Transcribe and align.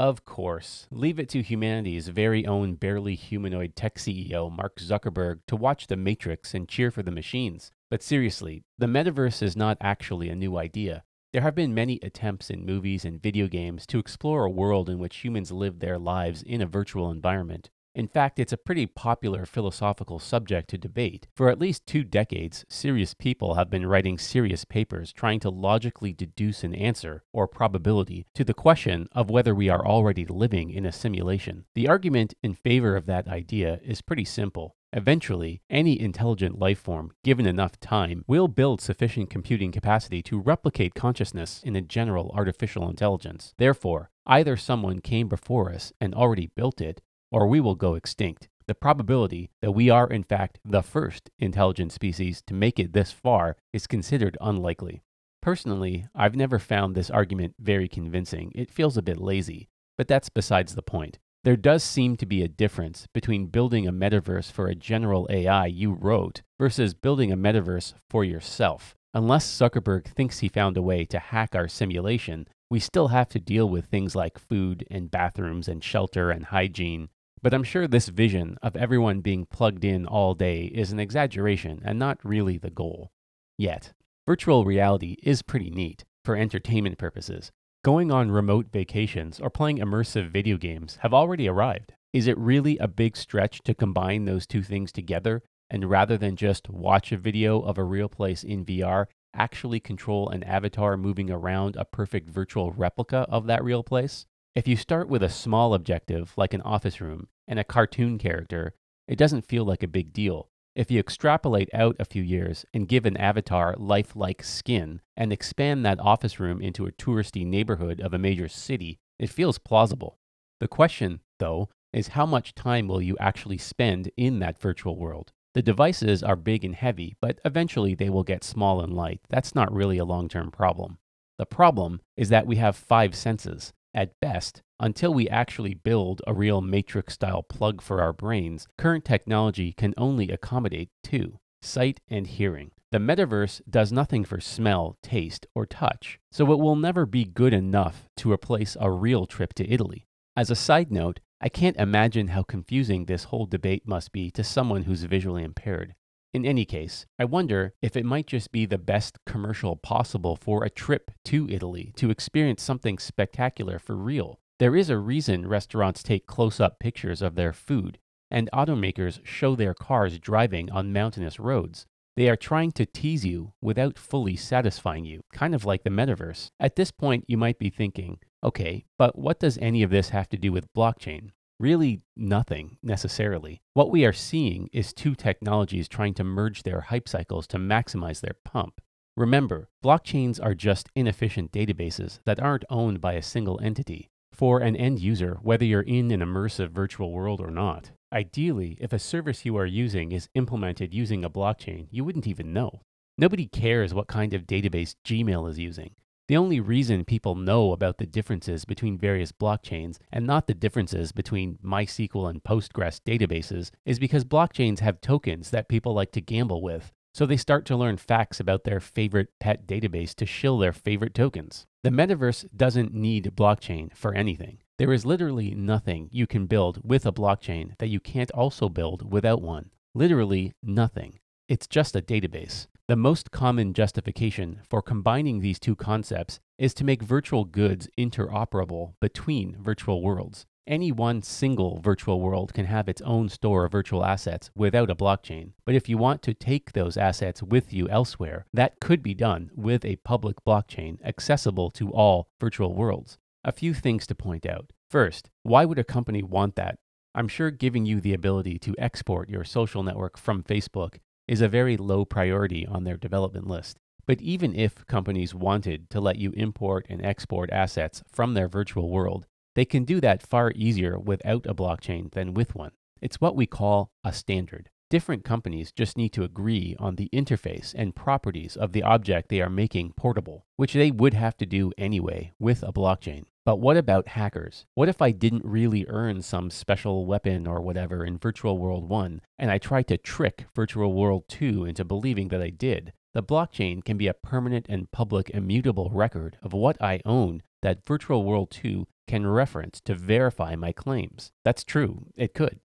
Of 0.00 0.24
course, 0.24 0.86
leave 0.90 1.18
it 1.18 1.28
to 1.28 1.42
humanity's 1.42 2.08
very 2.08 2.46
own 2.46 2.76
barely 2.76 3.14
humanoid 3.14 3.76
tech 3.76 3.96
CEO, 3.96 4.50
Mark 4.50 4.76
Zuckerberg, 4.76 5.40
to 5.46 5.56
watch 5.56 5.88
The 5.88 5.96
Matrix 5.98 6.54
and 6.54 6.66
cheer 6.66 6.90
for 6.90 7.02
the 7.02 7.10
machines. 7.10 7.70
But 7.90 8.02
seriously, 8.02 8.64
the 8.78 8.86
metaverse 8.86 9.42
is 9.42 9.58
not 9.58 9.76
actually 9.82 10.30
a 10.30 10.34
new 10.34 10.56
idea. 10.56 11.04
There 11.34 11.42
have 11.42 11.54
been 11.54 11.74
many 11.74 11.98
attempts 12.02 12.48
in 12.48 12.64
movies 12.64 13.04
and 13.04 13.22
video 13.22 13.46
games 13.46 13.86
to 13.88 13.98
explore 13.98 14.46
a 14.46 14.50
world 14.50 14.88
in 14.88 14.98
which 14.98 15.18
humans 15.18 15.52
live 15.52 15.80
their 15.80 15.98
lives 15.98 16.42
in 16.42 16.62
a 16.62 16.66
virtual 16.66 17.10
environment. 17.10 17.68
In 17.94 18.06
fact, 18.06 18.38
it's 18.38 18.52
a 18.52 18.56
pretty 18.56 18.86
popular 18.86 19.44
philosophical 19.44 20.18
subject 20.18 20.70
to 20.70 20.78
debate. 20.78 21.26
For 21.34 21.48
at 21.48 21.58
least 21.58 21.86
two 21.86 22.04
decades, 22.04 22.64
serious 22.68 23.14
people 23.14 23.54
have 23.54 23.68
been 23.68 23.86
writing 23.86 24.16
serious 24.16 24.64
papers 24.64 25.12
trying 25.12 25.40
to 25.40 25.50
logically 25.50 26.12
deduce 26.12 26.62
an 26.62 26.74
answer, 26.74 27.24
or 27.32 27.48
probability, 27.48 28.26
to 28.34 28.44
the 28.44 28.54
question 28.54 29.08
of 29.12 29.28
whether 29.28 29.54
we 29.54 29.68
are 29.68 29.84
already 29.84 30.24
living 30.24 30.70
in 30.70 30.86
a 30.86 30.92
simulation. 30.92 31.64
The 31.74 31.88
argument 31.88 32.34
in 32.42 32.54
favor 32.54 32.94
of 32.94 33.06
that 33.06 33.26
idea 33.26 33.80
is 33.84 34.02
pretty 34.02 34.24
simple. 34.24 34.76
Eventually, 34.92 35.62
any 35.70 36.00
intelligent 36.00 36.58
life 36.58 36.80
form, 36.80 37.12
given 37.22 37.46
enough 37.46 37.78
time, 37.78 38.24
will 38.26 38.48
build 38.48 38.80
sufficient 38.80 39.30
computing 39.30 39.70
capacity 39.70 40.20
to 40.22 40.40
replicate 40.40 40.94
consciousness 40.94 41.60
in 41.62 41.76
a 41.76 41.80
general 41.80 42.32
artificial 42.34 42.88
intelligence. 42.88 43.54
Therefore, 43.56 44.10
either 44.26 44.56
someone 44.56 45.00
came 45.00 45.28
before 45.28 45.72
us 45.72 45.92
and 46.00 46.12
already 46.12 46.50
built 46.56 46.80
it, 46.80 47.00
or 47.30 47.46
we 47.46 47.60
will 47.60 47.74
go 47.74 47.94
extinct. 47.94 48.48
The 48.66 48.74
probability 48.74 49.50
that 49.62 49.72
we 49.72 49.90
are, 49.90 50.06
in 50.06 50.22
fact, 50.22 50.60
the 50.64 50.82
first 50.82 51.30
intelligent 51.38 51.92
species 51.92 52.42
to 52.46 52.54
make 52.54 52.78
it 52.78 52.92
this 52.92 53.10
far 53.10 53.56
is 53.72 53.86
considered 53.86 54.38
unlikely. 54.40 55.02
Personally, 55.42 56.06
I've 56.14 56.36
never 56.36 56.58
found 56.58 56.94
this 56.94 57.10
argument 57.10 57.54
very 57.58 57.88
convincing. 57.88 58.52
It 58.54 58.70
feels 58.70 58.96
a 58.96 59.02
bit 59.02 59.18
lazy, 59.18 59.68
but 59.96 60.06
that's 60.06 60.28
besides 60.28 60.74
the 60.74 60.82
point. 60.82 61.18
There 61.42 61.56
does 61.56 61.82
seem 61.82 62.16
to 62.18 62.26
be 62.26 62.42
a 62.42 62.48
difference 62.48 63.06
between 63.14 63.46
building 63.46 63.88
a 63.88 63.92
metaverse 63.92 64.52
for 64.52 64.66
a 64.66 64.74
general 64.74 65.26
AI 65.30 65.66
you 65.66 65.92
wrote 65.92 66.42
versus 66.58 66.92
building 66.92 67.32
a 67.32 67.36
metaverse 67.36 67.94
for 68.10 68.22
yourself. 68.24 68.94
Unless 69.14 69.46
Zuckerberg 69.46 70.06
thinks 70.06 70.40
he 70.40 70.48
found 70.48 70.76
a 70.76 70.82
way 70.82 71.06
to 71.06 71.18
hack 71.18 71.56
our 71.56 71.66
simulation, 71.66 72.46
we 72.70 72.78
still 72.78 73.08
have 73.08 73.30
to 73.30 73.40
deal 73.40 73.68
with 73.68 73.86
things 73.86 74.14
like 74.14 74.38
food 74.38 74.86
and 74.90 75.10
bathrooms 75.10 75.66
and 75.66 75.82
shelter 75.82 76.30
and 76.30 76.44
hygiene 76.44 77.08
but 77.42 77.54
I'm 77.54 77.64
sure 77.64 77.86
this 77.86 78.08
vision 78.08 78.58
of 78.62 78.76
everyone 78.76 79.20
being 79.20 79.46
plugged 79.46 79.84
in 79.84 80.06
all 80.06 80.34
day 80.34 80.64
is 80.64 80.92
an 80.92 81.00
exaggeration 81.00 81.80
and 81.84 81.98
not 81.98 82.18
really 82.24 82.58
the 82.58 82.70
goal. 82.70 83.10
Yet, 83.56 83.92
virtual 84.26 84.64
reality 84.64 85.16
is 85.22 85.42
pretty 85.42 85.70
neat 85.70 86.04
for 86.24 86.36
entertainment 86.36 86.98
purposes. 86.98 87.50
Going 87.82 88.12
on 88.12 88.30
remote 88.30 88.66
vacations 88.70 89.40
or 89.40 89.48
playing 89.48 89.78
immersive 89.78 90.30
video 90.30 90.58
games 90.58 90.98
have 91.00 91.14
already 91.14 91.48
arrived. 91.48 91.94
Is 92.12 92.26
it 92.26 92.36
really 92.36 92.76
a 92.78 92.88
big 92.88 93.16
stretch 93.16 93.60
to 93.62 93.74
combine 93.74 94.24
those 94.24 94.46
two 94.46 94.62
things 94.62 94.92
together 94.92 95.42
and 95.70 95.88
rather 95.88 96.18
than 96.18 96.36
just 96.36 96.68
watch 96.68 97.12
a 97.12 97.16
video 97.16 97.60
of 97.60 97.78
a 97.78 97.84
real 97.84 98.08
place 98.08 98.42
in 98.42 98.64
VR, 98.66 99.06
actually 99.32 99.80
control 99.80 100.28
an 100.28 100.42
avatar 100.42 100.96
moving 100.96 101.30
around 101.30 101.76
a 101.76 101.84
perfect 101.84 102.28
virtual 102.28 102.72
replica 102.72 103.18
of 103.28 103.46
that 103.46 103.64
real 103.64 103.84
place? 103.84 104.26
If 104.56 104.66
you 104.66 104.74
start 104.74 105.08
with 105.08 105.22
a 105.22 105.28
small 105.28 105.74
objective, 105.74 106.32
like 106.36 106.52
an 106.54 106.62
office 106.62 107.00
room, 107.00 107.28
and 107.46 107.60
a 107.60 107.64
cartoon 107.64 108.18
character, 108.18 108.74
it 109.06 109.16
doesn't 109.16 109.46
feel 109.46 109.64
like 109.64 109.84
a 109.84 109.88
big 109.88 110.12
deal. 110.12 110.48
If 110.74 110.90
you 110.90 110.98
extrapolate 110.98 111.68
out 111.72 111.94
a 112.00 112.04
few 112.04 112.22
years 112.22 112.64
and 112.74 112.88
give 112.88 113.06
an 113.06 113.16
avatar 113.16 113.76
lifelike 113.78 114.42
skin 114.42 115.02
and 115.16 115.32
expand 115.32 115.86
that 115.86 116.00
office 116.00 116.40
room 116.40 116.60
into 116.60 116.86
a 116.86 116.92
touristy 116.92 117.46
neighborhood 117.46 118.00
of 118.00 118.12
a 118.12 118.18
major 118.18 118.48
city, 118.48 118.98
it 119.20 119.30
feels 119.30 119.58
plausible. 119.58 120.18
The 120.58 120.68
question, 120.68 121.20
though, 121.38 121.68
is 121.92 122.08
how 122.08 122.26
much 122.26 122.54
time 122.56 122.88
will 122.88 123.00
you 123.00 123.16
actually 123.20 123.58
spend 123.58 124.10
in 124.16 124.40
that 124.40 124.60
virtual 124.60 124.96
world? 124.96 125.32
The 125.54 125.62
devices 125.62 126.24
are 126.24 126.36
big 126.36 126.64
and 126.64 126.74
heavy, 126.74 127.14
but 127.20 127.38
eventually 127.44 127.94
they 127.94 128.10
will 128.10 128.24
get 128.24 128.42
small 128.42 128.80
and 128.80 128.94
light. 128.94 129.20
That's 129.28 129.54
not 129.54 129.72
really 129.72 129.98
a 129.98 130.04
long 130.04 130.28
term 130.28 130.50
problem. 130.50 130.98
The 131.38 131.46
problem 131.46 132.00
is 132.16 132.30
that 132.30 132.46
we 132.46 132.56
have 132.56 132.76
five 132.76 133.14
senses, 133.14 133.72
at 133.94 134.18
best, 134.20 134.62
until 134.78 135.12
we 135.12 135.28
actually 135.28 135.74
build 135.74 136.22
a 136.26 136.34
real 136.34 136.60
matrix 136.60 137.14
style 137.14 137.42
plug 137.42 137.82
for 137.82 138.00
our 138.00 138.12
brains, 138.12 138.66
current 138.78 139.04
technology 139.04 139.72
can 139.72 139.94
only 139.96 140.30
accommodate 140.30 140.90
two 141.02 141.38
sight 141.62 142.00
and 142.08 142.26
hearing. 142.26 142.70
The 142.92 142.98
metaverse 142.98 143.60
does 143.68 143.92
nothing 143.92 144.24
for 144.24 144.40
smell, 144.40 144.96
taste, 145.02 145.46
or 145.54 145.66
touch, 145.66 146.18
so 146.32 146.50
it 146.52 146.58
will 146.58 146.76
never 146.76 147.06
be 147.06 147.24
good 147.24 147.52
enough 147.52 148.08
to 148.16 148.32
replace 148.32 148.76
a 148.80 148.90
real 148.90 149.26
trip 149.26 149.54
to 149.54 149.70
Italy. 149.70 150.06
As 150.36 150.50
a 150.50 150.56
side 150.56 150.90
note, 150.90 151.20
I 151.40 151.48
can't 151.48 151.76
imagine 151.76 152.28
how 152.28 152.42
confusing 152.42 153.04
this 153.04 153.24
whole 153.24 153.46
debate 153.46 153.86
must 153.86 154.12
be 154.12 154.30
to 154.32 154.42
someone 154.42 154.82
who's 154.84 155.04
visually 155.04 155.44
impaired. 155.44 155.94
In 156.32 156.46
any 156.46 156.64
case, 156.64 157.06
I 157.18 157.24
wonder 157.24 157.74
if 157.82 157.96
it 157.96 158.04
might 158.04 158.28
just 158.28 158.52
be 158.52 158.64
the 158.64 158.78
best 158.78 159.18
commercial 159.26 159.74
possible 159.74 160.36
for 160.36 160.62
a 160.62 160.70
trip 160.70 161.10
to 161.24 161.48
Italy 161.50 161.92
to 161.96 162.10
experience 162.10 162.62
something 162.62 162.98
spectacular 162.98 163.80
for 163.80 163.96
real. 163.96 164.38
There 164.60 164.76
is 164.76 164.90
a 164.90 164.98
reason 164.98 165.48
restaurants 165.48 166.04
take 166.04 166.26
close 166.28 166.60
up 166.60 166.78
pictures 166.78 167.20
of 167.20 167.34
their 167.34 167.52
food, 167.52 167.98
and 168.30 168.48
automakers 168.52 169.18
show 169.24 169.56
their 169.56 169.74
cars 169.74 170.20
driving 170.20 170.70
on 170.70 170.92
mountainous 170.92 171.40
roads. 171.40 171.86
They 172.16 172.28
are 172.28 172.36
trying 172.36 172.70
to 172.72 172.86
tease 172.86 173.24
you 173.24 173.54
without 173.60 173.98
fully 173.98 174.36
satisfying 174.36 175.04
you, 175.04 175.22
kind 175.32 175.52
of 175.52 175.64
like 175.64 175.82
the 175.82 175.90
metaverse. 175.90 176.50
At 176.60 176.76
this 176.76 176.92
point, 176.92 177.24
you 177.26 177.38
might 177.38 177.58
be 177.58 177.70
thinking, 177.70 178.18
okay, 178.44 178.84
but 178.98 179.18
what 179.18 179.40
does 179.40 179.58
any 179.58 179.82
of 179.82 179.90
this 179.90 180.10
have 180.10 180.28
to 180.28 180.36
do 180.36 180.52
with 180.52 180.72
blockchain? 180.74 181.30
Really 181.60 182.00
nothing 182.16 182.78
necessarily. 182.82 183.60
What 183.74 183.90
we 183.90 184.04
are 184.06 184.12
seeing 184.12 184.68
is 184.72 184.92
two 184.92 185.14
technologies 185.14 185.88
trying 185.88 186.14
to 186.14 186.24
merge 186.24 186.62
their 186.62 186.80
hype 186.80 187.08
cycles 187.08 187.46
to 187.48 187.58
maximize 187.58 188.20
their 188.20 188.36
pump. 188.44 188.80
Remember, 189.16 189.68
blockchains 189.84 190.42
are 190.42 190.54
just 190.54 190.88
inefficient 190.96 191.52
databases 191.52 192.20
that 192.24 192.40
aren't 192.40 192.64
owned 192.70 193.00
by 193.00 193.12
a 193.12 193.22
single 193.22 193.60
entity. 193.62 194.08
For 194.32 194.60
an 194.60 194.74
end 194.74 195.00
user, 195.00 195.38
whether 195.42 195.66
you're 195.66 195.82
in 195.82 196.10
an 196.10 196.20
immersive 196.20 196.70
virtual 196.70 197.12
world 197.12 197.40
or 197.40 197.50
not, 197.50 197.90
ideally, 198.10 198.78
if 198.80 198.94
a 198.94 198.98
service 198.98 199.44
you 199.44 199.56
are 199.58 199.66
using 199.66 200.12
is 200.12 200.30
implemented 200.34 200.94
using 200.94 201.24
a 201.24 201.30
blockchain, 201.30 201.88
you 201.90 202.04
wouldn't 202.04 202.26
even 202.26 202.54
know. 202.54 202.80
Nobody 203.18 203.46
cares 203.46 203.92
what 203.92 204.06
kind 204.06 204.32
of 204.32 204.46
database 204.46 204.94
Gmail 205.06 205.50
is 205.50 205.58
using. 205.58 205.90
The 206.30 206.36
only 206.36 206.60
reason 206.60 207.04
people 207.04 207.34
know 207.34 207.72
about 207.72 207.98
the 207.98 208.06
differences 208.06 208.64
between 208.64 208.96
various 208.96 209.32
blockchains 209.32 209.98
and 210.12 210.24
not 210.24 210.46
the 210.46 210.54
differences 210.54 211.10
between 211.10 211.58
MySQL 211.58 212.30
and 212.30 212.40
Postgres 212.44 213.00
databases 213.00 213.72
is 213.84 213.98
because 213.98 214.24
blockchains 214.24 214.78
have 214.78 215.00
tokens 215.00 215.50
that 215.50 215.68
people 215.68 215.92
like 215.92 216.12
to 216.12 216.20
gamble 216.20 216.62
with. 216.62 216.92
So 217.12 217.26
they 217.26 217.36
start 217.36 217.66
to 217.66 217.76
learn 217.76 217.96
facts 217.96 218.38
about 218.38 218.62
their 218.62 218.78
favorite 218.78 219.30
pet 219.40 219.66
database 219.66 220.14
to 220.14 220.24
shill 220.24 220.58
their 220.58 220.72
favorite 220.72 221.14
tokens. 221.14 221.66
The 221.82 221.90
metaverse 221.90 222.46
doesn't 222.56 222.94
need 222.94 223.32
blockchain 223.34 223.92
for 223.96 224.14
anything. 224.14 224.58
There 224.78 224.92
is 224.92 225.04
literally 225.04 225.52
nothing 225.56 226.10
you 226.12 226.28
can 226.28 226.46
build 226.46 226.88
with 226.88 227.06
a 227.06 227.12
blockchain 227.12 227.76
that 227.78 227.88
you 227.88 227.98
can't 227.98 228.30
also 228.30 228.68
build 228.68 229.10
without 229.10 229.42
one. 229.42 229.70
Literally 229.96 230.52
nothing. 230.62 231.18
It's 231.48 231.66
just 231.66 231.96
a 231.96 232.00
database. 232.00 232.68
The 232.90 232.96
most 232.96 233.30
common 233.30 233.72
justification 233.72 234.62
for 234.68 234.82
combining 234.82 235.38
these 235.38 235.60
two 235.60 235.76
concepts 235.76 236.40
is 236.58 236.74
to 236.74 236.82
make 236.82 237.04
virtual 237.04 237.44
goods 237.44 237.88
interoperable 237.96 238.94
between 239.00 239.56
virtual 239.62 240.02
worlds. 240.02 240.44
Any 240.66 240.90
one 240.90 241.22
single 241.22 241.80
virtual 241.80 242.20
world 242.20 242.52
can 242.52 242.64
have 242.64 242.88
its 242.88 243.00
own 243.02 243.28
store 243.28 243.64
of 243.64 243.70
virtual 243.70 244.04
assets 244.04 244.50
without 244.56 244.90
a 244.90 244.96
blockchain. 244.96 245.52
But 245.64 245.76
if 245.76 245.88
you 245.88 245.98
want 245.98 246.20
to 246.22 246.34
take 246.34 246.72
those 246.72 246.96
assets 246.96 247.44
with 247.44 247.72
you 247.72 247.88
elsewhere, 247.88 248.46
that 248.52 248.80
could 248.80 249.04
be 249.04 249.14
done 249.14 249.52
with 249.54 249.84
a 249.84 250.00
public 250.02 250.44
blockchain 250.44 250.98
accessible 251.04 251.70
to 251.70 251.92
all 251.92 252.26
virtual 252.40 252.74
worlds. 252.74 253.18
A 253.44 253.52
few 253.52 253.72
things 253.72 254.04
to 254.08 254.16
point 254.16 254.44
out. 254.44 254.72
First, 254.88 255.30
why 255.44 255.64
would 255.64 255.78
a 255.78 255.84
company 255.84 256.24
want 256.24 256.56
that? 256.56 256.80
I'm 257.14 257.28
sure 257.28 257.52
giving 257.52 257.86
you 257.86 258.00
the 258.00 258.14
ability 258.14 258.58
to 258.58 258.74
export 258.78 259.28
your 259.28 259.44
social 259.44 259.84
network 259.84 260.18
from 260.18 260.42
Facebook 260.42 260.96
is 261.30 261.40
a 261.40 261.48
very 261.48 261.76
low 261.76 262.04
priority 262.04 262.66
on 262.66 262.82
their 262.82 262.96
development 262.96 263.46
list. 263.46 263.78
But 264.04 264.20
even 264.20 264.52
if 264.52 264.84
companies 264.86 265.32
wanted 265.32 265.88
to 265.90 266.00
let 266.00 266.16
you 266.16 266.32
import 266.32 266.86
and 266.88 267.06
export 267.06 267.52
assets 267.52 268.02
from 268.10 268.34
their 268.34 268.48
virtual 268.48 268.90
world, 268.90 269.28
they 269.54 269.64
can 269.64 269.84
do 269.84 270.00
that 270.00 270.26
far 270.26 270.50
easier 270.56 270.98
without 270.98 271.46
a 271.46 271.54
blockchain 271.54 272.10
than 272.10 272.34
with 272.34 272.56
one. 272.56 272.72
It's 273.00 273.20
what 273.20 273.36
we 273.36 273.46
call 273.46 273.92
a 274.02 274.12
standard. 274.12 274.70
Different 274.90 275.24
companies 275.24 275.70
just 275.70 275.96
need 275.96 276.08
to 276.14 276.24
agree 276.24 276.74
on 276.80 276.96
the 276.96 277.08
interface 277.12 277.72
and 277.78 277.94
properties 277.94 278.56
of 278.56 278.72
the 278.72 278.82
object 278.82 279.28
they 279.28 279.40
are 279.40 279.48
making 279.48 279.92
portable, 279.92 280.46
which 280.56 280.72
they 280.72 280.90
would 280.90 281.14
have 281.14 281.36
to 281.36 281.46
do 281.46 281.70
anyway 281.78 282.32
with 282.40 282.64
a 282.64 282.72
blockchain. 282.72 283.22
But 283.44 283.60
what 283.60 283.76
about 283.76 284.08
hackers? 284.08 284.66
What 284.74 284.88
if 284.88 285.00
I 285.00 285.12
didn't 285.12 285.44
really 285.44 285.86
earn 285.88 286.22
some 286.22 286.50
special 286.50 287.06
weapon 287.06 287.46
or 287.46 287.60
whatever 287.60 288.04
in 288.04 288.18
Virtual 288.18 288.58
World 288.58 288.88
1 288.88 289.20
and 289.38 289.48
I 289.48 289.58
tried 289.58 289.86
to 289.88 289.96
trick 289.96 290.46
Virtual 290.56 290.92
World 290.92 291.28
2 291.28 291.66
into 291.66 291.84
believing 291.84 292.26
that 292.30 292.42
I 292.42 292.50
did? 292.50 292.92
The 293.14 293.22
blockchain 293.22 293.84
can 293.84 293.96
be 293.96 294.08
a 294.08 294.14
permanent 294.14 294.66
and 294.68 294.90
public 294.90 295.30
immutable 295.30 295.90
record 295.90 296.36
of 296.42 296.52
what 296.52 296.76
I 296.82 297.00
own 297.04 297.42
that 297.62 297.86
Virtual 297.86 298.24
World 298.24 298.50
2 298.50 298.88
can 299.06 299.24
reference 299.24 299.80
to 299.82 299.94
verify 299.94 300.56
my 300.56 300.72
claims. 300.72 301.30
That's 301.44 301.62
true, 301.62 302.06
it 302.16 302.34
could. 302.34 302.58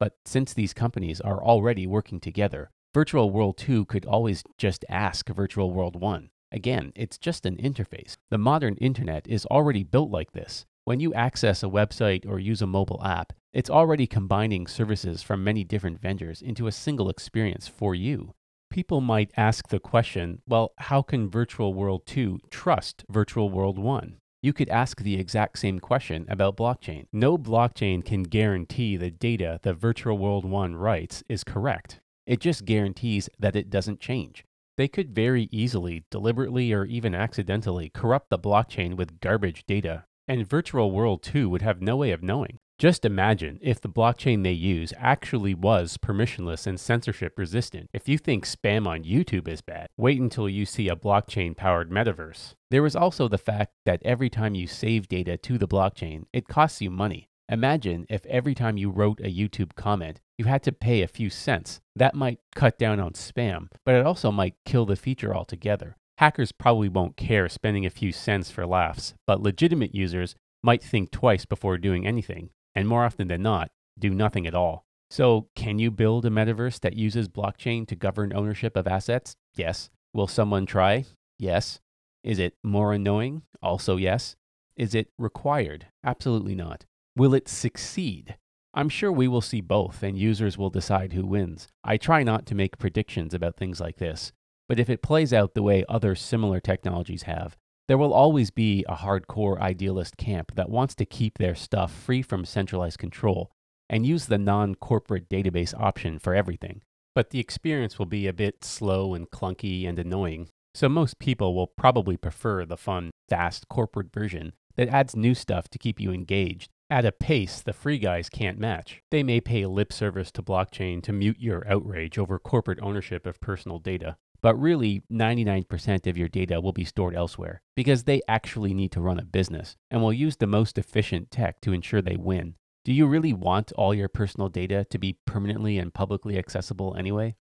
But 0.00 0.16
since 0.24 0.54
these 0.54 0.72
companies 0.72 1.20
are 1.20 1.44
already 1.44 1.86
working 1.86 2.18
together, 2.18 2.70
Virtual 2.94 3.30
World 3.30 3.58
2 3.58 3.84
could 3.84 4.06
always 4.06 4.42
just 4.56 4.84
ask 4.88 5.28
Virtual 5.28 5.72
World 5.72 5.94
1. 5.94 6.30
Again, 6.50 6.92
it's 6.96 7.18
just 7.18 7.46
an 7.46 7.56
interface. 7.58 8.16
The 8.30 8.38
modern 8.38 8.74
internet 8.76 9.28
is 9.28 9.46
already 9.46 9.84
built 9.84 10.10
like 10.10 10.32
this. 10.32 10.64
When 10.84 10.98
you 10.98 11.14
access 11.14 11.62
a 11.62 11.66
website 11.66 12.26
or 12.26 12.40
use 12.40 12.62
a 12.62 12.66
mobile 12.66 13.00
app, 13.04 13.34
it's 13.52 13.70
already 13.70 14.06
combining 14.06 14.66
services 14.66 15.22
from 15.22 15.44
many 15.44 15.62
different 15.64 16.00
vendors 16.00 16.40
into 16.40 16.66
a 16.66 16.72
single 16.72 17.10
experience 17.10 17.68
for 17.68 17.94
you. 17.94 18.32
People 18.70 19.00
might 19.00 19.30
ask 19.36 19.68
the 19.68 19.78
question 19.78 20.40
well, 20.48 20.72
how 20.78 21.02
can 21.02 21.28
Virtual 21.28 21.74
World 21.74 22.06
2 22.06 22.38
trust 22.50 23.04
Virtual 23.10 23.50
World 23.50 23.78
1? 23.78 24.16
You 24.42 24.54
could 24.54 24.70
ask 24.70 25.02
the 25.02 25.20
exact 25.20 25.58
same 25.58 25.80
question 25.80 26.24
about 26.30 26.56
blockchain. 26.56 27.06
No 27.12 27.36
blockchain 27.36 28.02
can 28.02 28.22
guarantee 28.22 28.96
the 28.96 29.10
data 29.10 29.60
that 29.62 29.74
Virtual 29.74 30.16
World 30.16 30.46
1 30.46 30.76
writes 30.76 31.22
is 31.28 31.44
correct. 31.44 32.00
It 32.26 32.40
just 32.40 32.64
guarantees 32.64 33.28
that 33.38 33.54
it 33.54 33.68
doesn't 33.68 34.00
change. 34.00 34.46
They 34.78 34.88
could 34.88 35.14
very 35.14 35.50
easily, 35.52 36.04
deliberately, 36.10 36.72
or 36.72 36.86
even 36.86 37.14
accidentally 37.14 37.90
corrupt 37.90 38.30
the 38.30 38.38
blockchain 38.38 38.96
with 38.96 39.20
garbage 39.20 39.66
data, 39.66 40.04
and 40.26 40.48
Virtual 40.48 40.90
World 40.90 41.22
2 41.22 41.50
would 41.50 41.60
have 41.60 41.82
no 41.82 41.98
way 41.98 42.10
of 42.10 42.22
knowing. 42.22 42.60
Just 42.80 43.04
imagine 43.04 43.58
if 43.60 43.78
the 43.78 43.90
blockchain 43.90 44.42
they 44.42 44.52
use 44.52 44.94
actually 44.96 45.52
was 45.52 45.98
permissionless 45.98 46.66
and 46.66 46.80
censorship 46.80 47.34
resistant. 47.36 47.90
If 47.92 48.08
you 48.08 48.16
think 48.16 48.46
spam 48.46 48.86
on 48.86 49.04
YouTube 49.04 49.48
is 49.48 49.60
bad, 49.60 49.88
wait 49.98 50.18
until 50.18 50.48
you 50.48 50.64
see 50.64 50.88
a 50.88 50.96
blockchain 50.96 51.54
powered 51.54 51.90
metaverse. 51.90 52.54
There 52.70 52.86
is 52.86 52.96
also 52.96 53.28
the 53.28 53.36
fact 53.36 53.72
that 53.84 54.00
every 54.02 54.30
time 54.30 54.54
you 54.54 54.66
save 54.66 55.08
data 55.08 55.36
to 55.36 55.58
the 55.58 55.68
blockchain, 55.68 56.22
it 56.32 56.48
costs 56.48 56.80
you 56.80 56.90
money. 56.90 57.28
Imagine 57.50 58.06
if 58.08 58.24
every 58.24 58.54
time 58.54 58.78
you 58.78 58.88
wrote 58.88 59.20
a 59.20 59.24
YouTube 59.24 59.74
comment, 59.74 60.22
you 60.38 60.46
had 60.46 60.62
to 60.62 60.72
pay 60.72 61.02
a 61.02 61.06
few 61.06 61.28
cents. 61.28 61.82
That 61.94 62.14
might 62.14 62.38
cut 62.54 62.78
down 62.78 62.98
on 62.98 63.12
spam, 63.12 63.66
but 63.84 63.94
it 63.94 64.06
also 64.06 64.32
might 64.32 64.54
kill 64.64 64.86
the 64.86 64.96
feature 64.96 65.36
altogether. 65.36 65.98
Hackers 66.16 66.50
probably 66.50 66.88
won't 66.88 67.18
care 67.18 67.46
spending 67.50 67.84
a 67.84 67.90
few 67.90 68.10
cents 68.10 68.50
for 68.50 68.64
laughs, 68.64 69.12
but 69.26 69.42
legitimate 69.42 69.94
users 69.94 70.34
might 70.62 70.82
think 70.82 71.10
twice 71.10 71.44
before 71.44 71.76
doing 71.76 72.06
anything, 72.06 72.50
and 72.74 72.88
more 72.88 73.04
often 73.04 73.28
than 73.28 73.42
not, 73.42 73.70
do 73.98 74.10
nothing 74.10 74.46
at 74.46 74.54
all. 74.54 74.84
So, 75.10 75.48
can 75.56 75.78
you 75.78 75.90
build 75.90 76.24
a 76.24 76.30
metaverse 76.30 76.78
that 76.80 76.94
uses 76.94 77.28
blockchain 77.28 77.86
to 77.88 77.96
govern 77.96 78.32
ownership 78.32 78.76
of 78.76 78.86
assets? 78.86 79.34
Yes. 79.54 79.90
Will 80.12 80.28
someone 80.28 80.66
try? 80.66 81.06
Yes. 81.38 81.80
Is 82.22 82.38
it 82.38 82.54
more 82.62 82.92
annoying? 82.92 83.42
Also, 83.62 83.96
yes. 83.96 84.36
Is 84.76 84.94
it 84.94 85.08
required? 85.18 85.86
Absolutely 86.04 86.54
not. 86.54 86.84
Will 87.16 87.34
it 87.34 87.48
succeed? 87.48 88.36
I'm 88.72 88.88
sure 88.88 89.10
we 89.10 89.26
will 89.26 89.40
see 89.40 89.60
both, 89.60 90.02
and 90.04 90.16
users 90.16 90.56
will 90.56 90.70
decide 90.70 91.12
who 91.12 91.26
wins. 91.26 91.66
I 91.82 91.96
try 91.96 92.22
not 92.22 92.46
to 92.46 92.54
make 92.54 92.78
predictions 92.78 93.34
about 93.34 93.56
things 93.56 93.80
like 93.80 93.96
this, 93.96 94.32
but 94.68 94.78
if 94.78 94.88
it 94.88 95.02
plays 95.02 95.32
out 95.32 95.54
the 95.54 95.62
way 95.62 95.84
other 95.88 96.14
similar 96.14 96.60
technologies 96.60 97.24
have, 97.24 97.56
there 97.90 97.98
will 97.98 98.14
always 98.14 98.52
be 98.52 98.84
a 98.88 98.94
hardcore 98.94 99.60
idealist 99.60 100.16
camp 100.16 100.54
that 100.54 100.70
wants 100.70 100.94
to 100.94 101.04
keep 101.04 101.38
their 101.38 101.56
stuff 101.56 101.92
free 101.92 102.22
from 102.22 102.44
centralized 102.44 103.00
control 103.00 103.50
and 103.88 104.06
use 104.06 104.26
the 104.26 104.38
non 104.38 104.76
corporate 104.76 105.28
database 105.28 105.74
option 105.76 106.16
for 106.20 106.32
everything. 106.32 106.82
But 107.16 107.30
the 107.30 107.40
experience 107.40 107.98
will 107.98 108.06
be 108.06 108.28
a 108.28 108.32
bit 108.32 108.64
slow 108.64 109.12
and 109.12 109.28
clunky 109.28 109.88
and 109.88 109.98
annoying, 109.98 110.50
so 110.72 110.88
most 110.88 111.18
people 111.18 111.52
will 111.52 111.66
probably 111.66 112.16
prefer 112.16 112.64
the 112.64 112.76
fun, 112.76 113.10
fast 113.28 113.68
corporate 113.68 114.12
version 114.14 114.52
that 114.76 114.88
adds 114.88 115.16
new 115.16 115.34
stuff 115.34 115.68
to 115.70 115.78
keep 115.78 115.98
you 115.98 116.12
engaged 116.12 116.70
at 116.90 117.04
a 117.04 117.10
pace 117.10 117.60
the 117.60 117.72
free 117.72 117.98
guys 117.98 118.28
can't 118.28 118.60
match. 118.60 119.02
They 119.10 119.24
may 119.24 119.40
pay 119.40 119.66
lip 119.66 119.92
service 119.92 120.30
to 120.32 120.44
blockchain 120.44 121.02
to 121.02 121.12
mute 121.12 121.40
your 121.40 121.66
outrage 121.68 122.18
over 122.18 122.38
corporate 122.38 122.78
ownership 122.80 123.26
of 123.26 123.40
personal 123.40 123.80
data. 123.80 124.16
But 124.42 124.54
really, 124.56 125.02
99% 125.12 126.06
of 126.06 126.16
your 126.16 126.28
data 126.28 126.60
will 126.60 126.72
be 126.72 126.84
stored 126.84 127.14
elsewhere 127.14 127.62
because 127.76 128.04
they 128.04 128.22
actually 128.26 128.72
need 128.72 128.92
to 128.92 129.00
run 129.00 129.18
a 129.18 129.24
business 129.24 129.76
and 129.90 130.00
will 130.00 130.12
use 130.12 130.36
the 130.36 130.46
most 130.46 130.78
efficient 130.78 131.30
tech 131.30 131.60
to 131.62 131.72
ensure 131.72 132.00
they 132.00 132.16
win. 132.16 132.54
Do 132.84 132.92
you 132.92 133.06
really 133.06 133.34
want 133.34 133.72
all 133.72 133.92
your 133.92 134.08
personal 134.08 134.48
data 134.48 134.86
to 134.90 134.98
be 134.98 135.18
permanently 135.26 135.76
and 135.76 135.92
publicly 135.92 136.38
accessible 136.38 136.96
anyway? 136.96 137.36